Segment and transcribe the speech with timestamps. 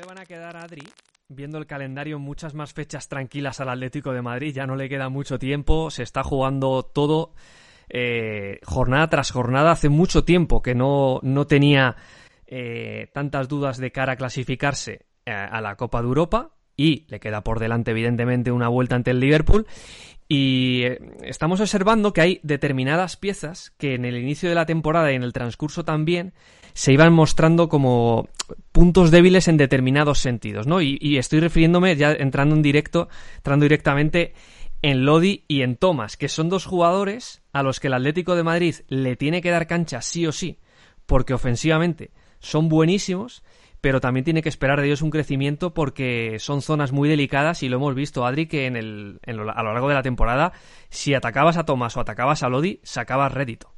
[0.00, 0.82] le van a quedar a Adri,
[1.28, 4.54] viendo el calendario, muchas más fechas tranquilas al Atlético de Madrid.
[4.54, 7.34] Ya no le queda mucho tiempo, se está jugando todo
[7.90, 9.72] eh, jornada tras jornada.
[9.72, 11.96] Hace mucho tiempo que no, no tenía
[12.46, 16.52] eh, tantas dudas de cara a clasificarse eh, a la Copa de Europa.
[16.80, 19.66] Y le queda por delante, evidentemente, una vuelta ante el Liverpool.
[20.28, 25.12] Y eh, estamos observando que hay determinadas piezas que en el inicio de la temporada
[25.12, 26.32] y en el transcurso también
[26.72, 28.30] se iban mostrando como
[28.72, 30.80] puntos débiles en determinados sentidos, ¿no?
[30.80, 34.32] Y, estoy refiriéndome ya entrando en directo, entrando directamente
[34.80, 38.44] en Lodi y en Thomas, que son dos jugadores a los que el Atlético de
[38.44, 40.60] Madrid le tiene que dar cancha sí o sí,
[41.04, 43.42] porque ofensivamente son buenísimos,
[43.80, 47.68] pero también tiene que esperar de ellos un crecimiento porque son zonas muy delicadas y
[47.68, 50.52] lo hemos visto, Adri, que en el, en lo, a lo largo de la temporada,
[50.88, 53.72] si atacabas a Thomas o atacabas a Lodi, sacabas rédito.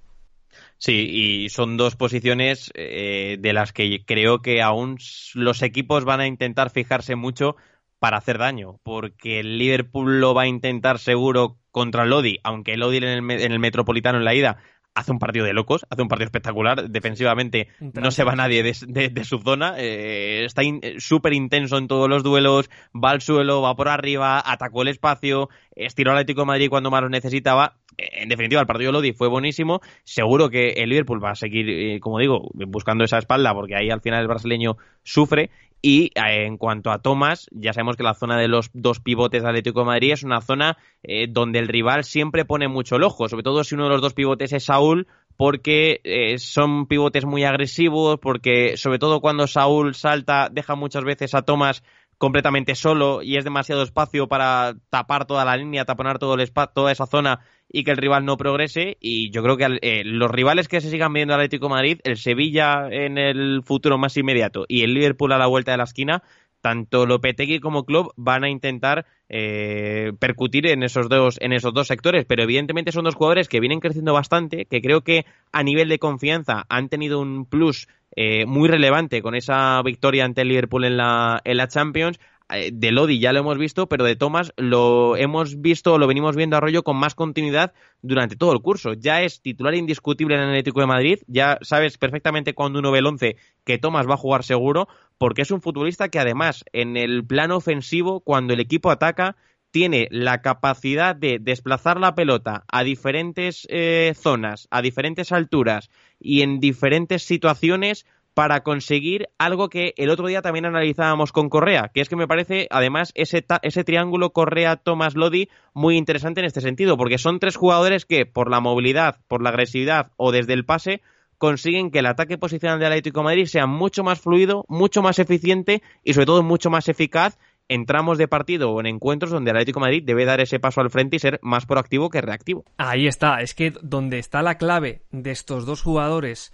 [0.78, 1.08] Sí,
[1.44, 4.98] y son dos posiciones eh, de las que creo que aún
[5.34, 7.56] los equipos van a intentar fijarse mucho
[7.98, 12.96] para hacer daño, porque el Liverpool lo va a intentar seguro contra Lodi, aunque Lodi
[12.96, 14.58] en el, en el Metropolitano en la ida
[14.94, 16.90] hace un partido de locos, hace un partido espectacular.
[16.90, 19.74] Defensivamente no se va nadie de, de, de su zona.
[19.78, 22.70] Eh, está in, súper intenso en todos los duelos.
[22.94, 26.90] Va al suelo, va por arriba, atacó el espacio, estiró al Atlético de Madrid cuando
[26.90, 27.76] más lo necesitaba.
[27.96, 29.80] En definitiva, el partido de Lodi fue buenísimo.
[30.04, 33.90] Seguro que el Liverpool va a seguir, eh, como digo, buscando esa espalda, porque ahí
[33.90, 35.50] al final el brasileño sufre.
[35.84, 39.42] Y eh, en cuanto a Thomas, ya sabemos que la zona de los dos pivotes
[39.42, 43.02] de Atlético de Madrid es una zona eh, donde el rival siempre pone mucho el
[43.02, 47.24] ojo, sobre todo si uno de los dos pivotes es Saúl, porque eh, son pivotes
[47.24, 51.82] muy agresivos, porque sobre todo cuando Saúl salta, deja muchas veces a Thomas
[52.22, 56.92] completamente solo y es demasiado espacio para tapar toda la línea, taponar todo el toda
[56.92, 58.96] esa zona y que el rival no progrese.
[59.00, 62.16] Y yo creo que eh, los rivales que se sigan viendo al Atlético Madrid, el
[62.16, 66.22] Sevilla en el futuro más inmediato y el Liverpool a la vuelta de la esquina,
[66.62, 71.88] tanto Lopetegui como Club van a intentar eh, percutir en esos dos en esos dos
[71.88, 75.88] sectores, pero evidentemente son dos jugadores que vienen creciendo bastante, que creo que a nivel
[75.88, 80.84] de confianza han tenido un plus eh, muy relevante con esa victoria ante el Liverpool
[80.84, 82.18] en la en la Champions.
[82.52, 86.36] Eh, de Lodi ya lo hemos visto, pero de Thomas lo hemos visto, lo venimos
[86.36, 88.92] viendo a rollo con más continuidad durante todo el curso.
[88.92, 92.98] Ya es titular indiscutible en el Atlético de Madrid, ya sabes perfectamente cuando uno ve
[92.98, 96.96] el 11 que Thomas va a jugar seguro, porque es un futbolista que además en
[96.96, 99.36] el plano ofensivo, cuando el equipo ataca,
[99.70, 105.90] tiene la capacidad de desplazar la pelota a diferentes eh, zonas, a diferentes alturas
[106.20, 108.04] y en diferentes situaciones
[108.34, 112.28] para conseguir algo que el otro día también analizábamos con Correa, que es que me
[112.28, 117.56] parece además ese, ese triángulo Correa-Thomas Lodi muy interesante en este sentido, porque son tres
[117.56, 121.02] jugadores que por la movilidad, por la agresividad o desde el pase
[121.36, 125.82] consiguen que el ataque posicional de Atlético Madrid sea mucho más fluido, mucho más eficiente
[126.04, 127.36] y sobre todo mucho más eficaz
[127.68, 130.80] en tramos de partido o en encuentros donde el Atlético Madrid debe dar ese paso
[130.80, 132.64] al frente y ser más proactivo que reactivo.
[132.76, 136.52] Ahí está, es que donde está la clave de estos dos jugadores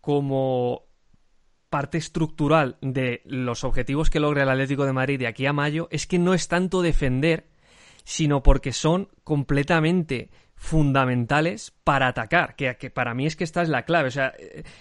[0.00, 0.84] como
[1.72, 5.88] parte estructural de los objetivos que logra el Atlético de Madrid de aquí a mayo
[5.90, 7.48] es que no es tanto defender,
[8.04, 13.70] sino porque son completamente fundamentales para atacar, que, que, para mí es que esta es
[13.70, 14.34] la clave, o sea,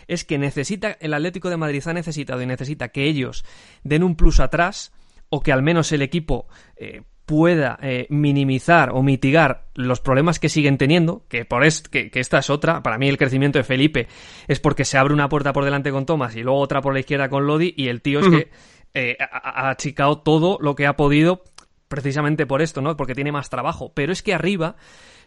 [0.08, 3.46] es que necesita, el Atlético de Madrid ha necesitado y necesita que ellos
[3.84, 4.92] den un plus atrás
[5.30, 10.50] o que al menos el equipo eh, pueda eh, minimizar o mitigar los problemas que
[10.50, 13.64] siguen teniendo, que por es, que, que, esta es otra, para mí el crecimiento de
[13.64, 14.08] Felipe
[14.48, 17.00] es porque se abre una puerta por delante con Thomas y luego otra por la
[17.00, 18.38] izquierda con Lodi y el tío es uh -huh.
[18.38, 18.52] que
[18.94, 21.44] eh, ha, ha achicado todo lo que ha podido
[21.88, 22.96] precisamente por esto, ¿no?
[22.98, 24.76] Porque tiene más trabajo, pero es que arriba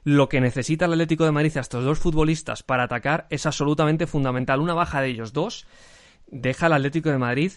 [0.03, 4.07] lo que necesita el Atlético de Madrid a estos dos futbolistas para atacar es absolutamente
[4.07, 4.61] fundamental.
[4.61, 5.67] Una baja de ellos dos
[6.27, 7.53] deja al Atlético de Madrid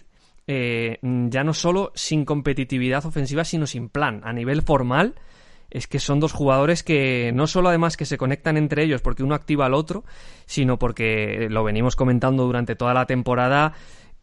[0.48, 4.22] eh, ya no solo sin competitividad ofensiva, sino sin plan.
[4.24, 5.14] A nivel formal,
[5.70, 9.22] es que son dos jugadores que no solo además que se conectan entre ellos porque
[9.22, 10.04] uno activa al otro,
[10.46, 13.74] sino porque lo venimos comentando durante toda la temporada,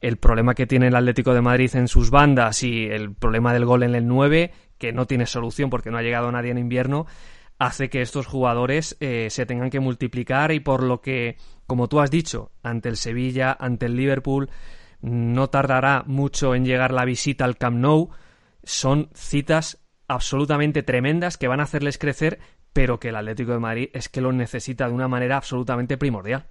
[0.01, 3.65] el problema que tiene el Atlético de Madrid en sus bandas y el problema del
[3.65, 7.05] gol en el 9, que no tiene solución porque no ha llegado nadie en invierno,
[7.59, 11.37] hace que estos jugadores eh, se tengan que multiplicar y por lo que,
[11.67, 14.49] como tú has dicho, ante el Sevilla, ante el Liverpool,
[15.05, 18.09] no tardará mucho en llegar la visita al Camp Nou.
[18.63, 22.39] Son citas absolutamente tremendas que van a hacerles crecer,
[22.73, 26.47] pero que el Atlético de Madrid es que lo necesita de una manera absolutamente primordial.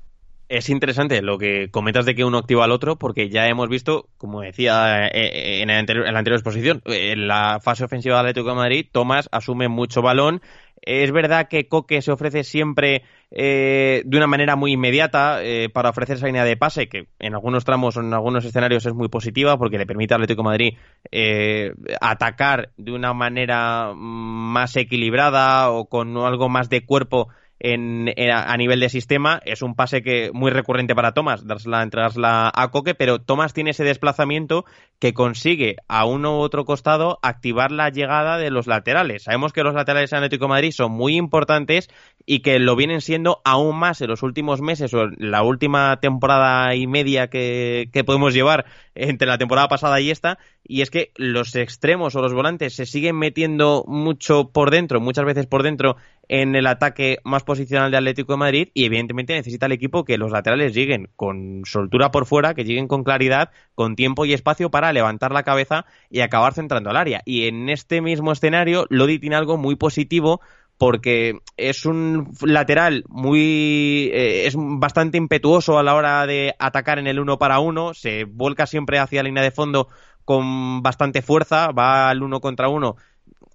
[0.49, 4.09] Es interesante lo que comentas de que uno activa al otro, porque ya hemos visto,
[4.19, 8.51] como decía en, la anterior, en la anterior exposición, en la fase ofensiva del Atlético
[8.51, 10.43] de Madrid, Tomás asume mucho balón,
[10.87, 15.91] Es verdad que Coque se ofrece siempre eh, de una manera muy inmediata eh, para
[15.91, 19.09] ofrecer esa línea de pase, que en algunos tramos o en algunos escenarios es muy
[19.09, 20.77] positiva porque le permite al Atlético Madrid
[21.11, 27.29] eh, atacar de una manera más equilibrada o con algo más de cuerpo
[27.65, 29.41] en, a nivel de sistema.
[29.47, 33.71] Es un pase que muy recurrente para Thomas, dársela, entregársela a Coque, pero Thomas tiene
[33.71, 34.67] ese desplazamiento
[34.99, 39.25] que consigue a uno u otro costado activar la llegada de los laterales.
[39.25, 41.89] Sabemos que los laterales de Atlético Madrid son muy importantes
[42.27, 45.99] y que lo vienen siendo aún más en los últimos meses o en la última
[46.01, 50.39] temporada y media que, que podemos llevar entre la temporada pasada y esta.
[50.67, 55.27] Y es que los extremos o los volantes se siguen metiendo mucho por dentro, muchas
[55.27, 55.97] veces por dentro
[56.29, 60.17] en el ataque más posicional de Atlético de Madrid y evidentemente necesita el equipo que
[60.17, 64.71] los laterales lleguen con soltura por fuera, que lleguen con claridad, con tiempo y espacio
[64.71, 67.21] para levantar la cabeza y acabar centrando al área.
[67.27, 70.41] Y en este mismo escenario, Lodi tiene algo muy positivo
[70.79, 77.07] porque es un lateral muy eh, es bastante impetuoso a la hora de atacar en
[77.07, 79.89] el uno para uno, se vuelca siempre hacia la línea de fondo
[80.25, 82.97] con bastante fuerza, va al uno contra uno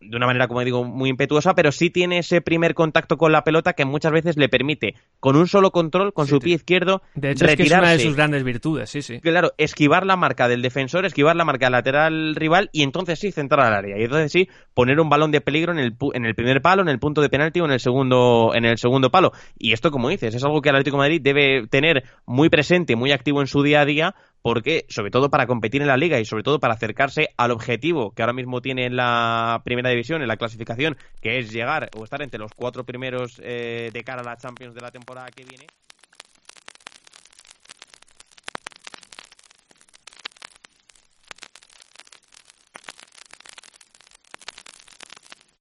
[0.02, 3.44] de una manera, como digo, muy impetuosa, pero sí tiene ese primer contacto con la
[3.44, 7.32] pelota que muchas veces le permite, con un solo control, con su pie izquierdo, de
[7.32, 7.64] hecho, retirarse.
[7.64, 9.20] Es, que es una de sus grandes virtudes, sí, sí.
[9.20, 13.66] Claro, esquivar la marca del defensor, esquivar la marca lateral rival y entonces sí centrar
[13.66, 14.00] al área.
[14.00, 16.90] Y entonces sí poner un balón de peligro en el, en el primer palo, en
[16.90, 19.34] el punto de penalti o en el segundo, en el segundo palo.
[19.58, 22.96] Y esto, como dices, es algo que el Atlético de Madrid debe tener muy presente,
[22.96, 26.20] muy activo en su día a día, porque sobre todo para competir en la liga
[26.20, 30.22] y sobre todo para acercarse al objetivo que ahora mismo tiene en la primera división,
[30.22, 34.22] en la clasificación, que es llegar o estar entre los cuatro primeros eh, de cara
[34.22, 35.68] a la Champions de la temporada que viene.